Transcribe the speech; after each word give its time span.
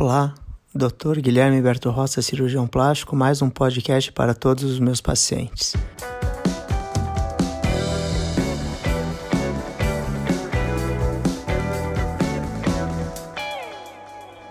Olá, 0.00 0.32
Dr. 0.72 1.18
Guilherme 1.18 1.60
Berto 1.60 1.90
Roça, 1.90 2.22
cirurgião 2.22 2.68
plástico, 2.68 3.16
mais 3.16 3.42
um 3.42 3.50
podcast 3.50 4.12
para 4.12 4.32
todos 4.32 4.62
os 4.62 4.78
meus 4.78 5.00
pacientes. 5.00 5.74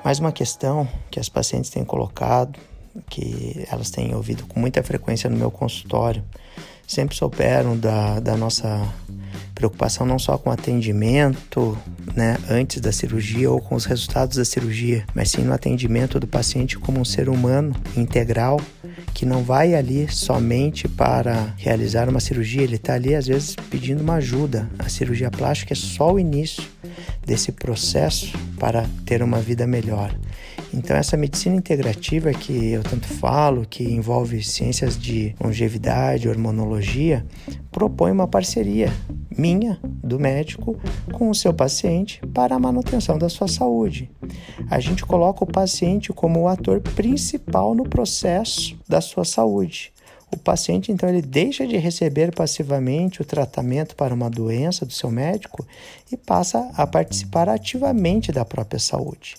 Mais 0.04 0.20
uma 0.20 0.34
questão 0.34 0.86
que 1.10 1.18
as 1.18 1.30
pacientes 1.30 1.70
têm 1.70 1.86
colocado, 1.86 2.60
que 3.10 3.66
elas 3.72 3.90
têm 3.90 4.14
ouvido 4.14 4.46
com 4.48 4.60
muita 4.60 4.84
frequência 4.84 5.30
no 5.30 5.38
meu 5.38 5.50
consultório, 5.50 6.26
sempre 6.86 7.16
souberam 7.16 7.78
da, 7.78 8.20
da 8.20 8.36
nossa 8.36 8.86
preocupação 9.58 10.06
não 10.06 10.20
só 10.20 10.38
com 10.38 10.52
o 10.52 10.54
atendimento, 10.54 11.76
né, 12.16 12.38
antes 12.48 12.80
da 12.80 12.92
cirurgia 12.92 13.50
ou 13.50 13.60
com 13.60 13.74
os 13.74 13.86
resultados 13.86 14.38
da 14.38 14.46
cirurgia, 14.46 15.04
mas 15.16 15.32
sim 15.32 15.42
no 15.42 15.52
atendimento 15.52 16.20
do 16.20 16.28
paciente 16.28 16.78
como 16.78 17.00
um 17.00 17.06
ser 17.06 17.28
humano 17.28 17.76
integral 17.96 18.62
que 19.16 19.26
não 19.26 19.44
vai 19.44 19.74
ali 19.74 20.08
somente 20.12 20.88
para 20.88 21.56
realizar 21.58 22.08
uma 22.08 22.20
cirurgia, 22.20 22.62
ele 22.62 22.76
está 22.76 22.94
ali 22.94 23.16
às 23.16 23.26
vezes 23.26 23.56
pedindo 23.72 24.02
uma 24.02 24.16
ajuda. 24.16 24.70
A 24.78 24.88
cirurgia 24.90 25.32
plástica 25.32 25.74
é 25.74 25.76
só 25.76 26.14
o 26.14 26.20
início 26.20 26.64
desse 27.26 27.52
processo 27.52 28.38
para 28.60 28.86
ter 29.06 29.24
uma 29.24 29.40
vida 29.40 29.66
melhor. 29.66 30.16
Então, 30.74 30.96
essa 30.96 31.18
medicina 31.18 31.56
integrativa 31.56 32.32
que 32.32 32.72
eu 32.72 32.84
tanto 32.84 33.08
falo, 33.08 33.66
que 33.68 33.84
envolve 33.84 34.44
ciências 34.44 35.00
de 35.00 35.34
longevidade, 35.42 36.30
hormonologia, 36.30 37.26
propõe 37.72 38.12
uma 38.12 38.28
parceria 38.28 38.92
minha, 39.38 39.80
do 39.84 40.20
médico, 40.20 40.80
com 41.14 41.30
o 41.30 41.36
seu 41.36 41.54
paciente 41.54 42.20
para 42.34 42.56
a 42.56 42.60
manutenção 42.60 43.18
da 43.18 43.30
sua 43.30 43.48
saúde. 43.48 44.10
A 44.70 44.80
gente 44.80 45.06
coloca 45.06 45.44
o 45.44 45.52
paciente 45.52 46.12
como 46.12 46.42
o 46.42 46.48
ator 46.48 46.82
principal 46.82 47.76
no 47.76 47.84
processo 47.84 48.78
da 48.88 49.02
sua 49.02 49.24
saúde. 49.24 49.94
O 50.30 50.38
paciente, 50.38 50.92
então, 50.92 51.08
ele 51.08 51.22
deixa 51.22 51.66
de 51.66 51.78
receber 51.78 52.36
passivamente 52.36 53.22
o 53.22 53.26
tratamento 53.26 53.96
para 53.96 54.14
uma 54.14 54.30
doença 54.30 54.86
do 54.86 54.92
seu 54.92 55.10
médico 55.10 55.66
e 56.12 56.18
passa 56.18 56.70
a 56.76 56.86
participar 56.86 57.48
ativamente 57.48 58.32
da 58.32 58.44
própria 58.44 58.80
saúde. 58.80 59.36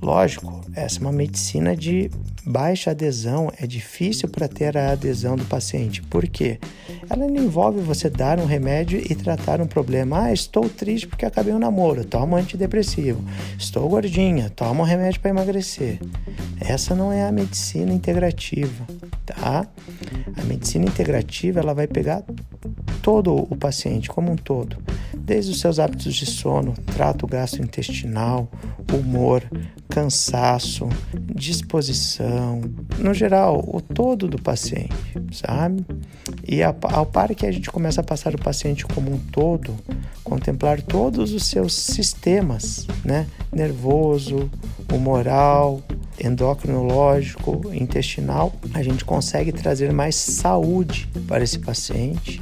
Lógico, 0.00 0.60
essa 0.74 0.98
é 0.98 1.00
uma 1.00 1.12
medicina 1.12 1.76
de 1.76 2.10
baixa 2.44 2.90
adesão, 2.90 3.52
é 3.58 3.66
difícil 3.66 4.28
para 4.28 4.48
ter 4.48 4.76
a 4.76 4.92
adesão 4.92 5.36
do 5.36 5.44
paciente. 5.44 6.02
Por 6.02 6.26
quê? 6.26 6.58
Ela 7.08 7.26
não 7.26 7.44
envolve 7.44 7.80
você 7.80 8.10
dar 8.10 8.38
um 8.38 8.44
remédio 8.44 9.00
e 9.00 9.14
tratar 9.14 9.60
um 9.60 9.66
problema. 9.66 10.24
Ah, 10.24 10.32
estou 10.32 10.68
triste 10.68 11.06
porque 11.06 11.24
acabei 11.24 11.52
um 11.52 11.58
namoro, 11.58 12.04
toma 12.04 12.36
um 12.36 12.40
antidepressivo. 12.40 13.22
Estou 13.58 13.88
gordinha, 13.88 14.50
toma 14.50 14.82
um 14.82 14.86
remédio 14.86 15.20
para 15.20 15.30
emagrecer. 15.30 16.00
Essa 16.60 16.94
não 16.94 17.12
é 17.12 17.26
a 17.26 17.32
medicina 17.32 17.92
integrativa, 17.92 18.86
tá? 19.24 19.66
A 20.36 20.44
medicina 20.44 20.84
integrativa, 20.84 21.60
ela 21.60 21.74
vai 21.74 21.86
pegar 21.86 22.22
todo 23.02 23.34
o 23.34 23.56
paciente 23.56 24.08
como 24.08 24.32
um 24.32 24.36
todo, 24.36 24.76
desde 25.22 25.52
os 25.52 25.60
seus 25.60 25.78
hábitos 25.78 26.14
de 26.14 26.26
sono, 26.26 26.74
trato 26.94 27.26
gastrointestinal, 27.26 28.48
humor, 28.92 29.42
cansaço, 29.88 30.88
disposição, 31.34 32.62
no 32.98 33.14
geral, 33.14 33.64
o 33.66 33.80
todo 33.80 34.26
do 34.26 34.40
paciente, 34.40 34.92
sabe? 35.30 35.84
E 36.46 36.62
ao 36.62 37.06
par 37.06 37.34
que 37.34 37.46
a 37.46 37.52
gente 37.52 37.70
começa 37.70 38.00
a 38.00 38.04
passar 38.04 38.34
o 38.34 38.38
paciente 38.38 38.84
como 38.84 39.12
um 39.12 39.18
todo, 39.18 39.74
contemplar 40.24 40.82
todos 40.82 41.32
os 41.32 41.44
seus 41.44 41.72
sistemas, 41.74 42.86
né? 43.04 43.26
Nervoso, 43.52 44.50
humoral, 44.92 45.80
endocrinológico, 46.22 47.70
intestinal, 47.72 48.52
a 48.74 48.82
gente 48.82 49.04
consegue 49.04 49.52
trazer 49.52 49.92
mais 49.92 50.14
saúde 50.16 51.08
para 51.26 51.44
esse 51.44 51.58
paciente 51.58 52.40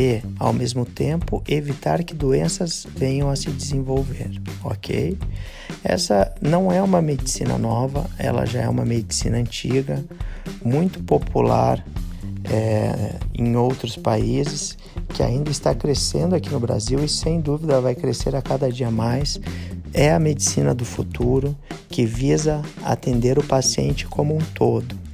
e, 0.00 0.22
ao 0.38 0.50
mesmo 0.50 0.86
tempo, 0.86 1.42
evitar 1.46 2.02
que 2.02 2.14
doenças 2.14 2.86
venham 2.96 3.28
a 3.28 3.36
se 3.36 3.50
desenvolver, 3.50 4.30
ok? 4.64 5.18
Essa 5.84 6.34
não 6.40 6.72
é 6.72 6.80
uma 6.80 7.02
medicina 7.02 7.58
nova, 7.58 8.08
ela 8.18 8.46
já 8.46 8.62
é 8.62 8.68
uma 8.68 8.82
medicina 8.82 9.36
antiga, 9.36 10.02
muito 10.64 11.02
popular 11.02 11.84
é, 12.50 13.16
em 13.34 13.54
outros 13.56 13.94
países, 13.94 14.78
que 15.12 15.22
ainda 15.22 15.50
está 15.50 15.74
crescendo 15.74 16.34
aqui 16.34 16.48
no 16.48 16.58
Brasil 16.58 17.04
e 17.04 17.08
sem 17.08 17.38
dúvida 17.38 17.78
vai 17.78 17.94
crescer 17.94 18.34
a 18.34 18.40
cada 18.40 18.72
dia 18.72 18.90
mais. 18.90 19.38
É 19.92 20.14
a 20.14 20.18
medicina 20.18 20.74
do 20.74 20.86
futuro 20.86 21.54
que 21.90 22.06
visa 22.06 22.62
atender 22.82 23.38
o 23.38 23.44
paciente 23.44 24.06
como 24.06 24.34
um 24.34 24.40
todo. 24.54 25.09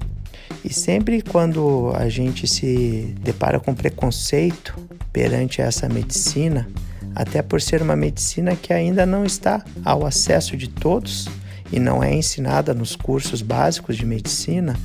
E 0.66 0.72
sempre 0.72 1.22
quando 1.22 1.92
a 1.94 2.08
gente 2.08 2.48
se 2.48 3.14
depara 3.20 3.60
com 3.60 3.72
preconceito 3.72 4.76
perante 5.12 5.60
essa 5.62 5.88
medicina, 5.88 6.68
até 7.14 7.40
por 7.40 7.60
ser 7.62 7.80
uma 7.82 7.94
medicina 7.94 8.56
que 8.56 8.72
ainda 8.72 9.06
não 9.06 9.24
está 9.24 9.64
ao 9.84 10.04
acesso 10.04 10.56
de 10.56 10.68
todos 10.68 11.28
e 11.70 11.78
não 11.78 12.02
é 12.02 12.12
ensinada 12.12 12.74
nos 12.74 12.96
cursos 12.96 13.42
básicos 13.42 13.96
de 13.96 14.04
medicina, 14.04 14.76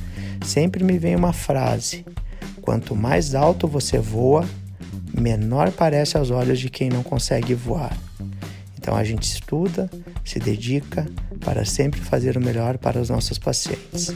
sempre 0.44 0.84
me 0.84 0.96
vem 0.98 1.16
uma 1.16 1.32
frase: 1.32 2.06
quanto 2.60 2.94
mais 2.94 3.34
alto 3.34 3.66
você 3.66 3.98
voa, 3.98 4.48
menor 5.12 5.72
parece 5.72 6.16
aos 6.16 6.30
olhos 6.30 6.60
de 6.60 6.70
quem 6.70 6.90
não 6.90 7.02
consegue 7.02 7.54
voar. 7.54 7.96
Então 8.78 8.94
a 8.94 9.02
gente 9.02 9.24
estuda, 9.24 9.90
se 10.24 10.38
dedica 10.38 11.08
para 11.40 11.64
sempre 11.64 12.00
fazer 12.00 12.36
o 12.36 12.40
melhor 12.40 12.78
para 12.78 13.00
os 13.00 13.10
nossos 13.10 13.36
pacientes. 13.36 14.14